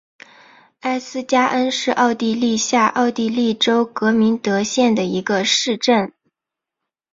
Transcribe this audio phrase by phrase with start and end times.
[0.79, 6.11] 艾斯加恩是奥地利下奥地利州格明德县的一个市镇。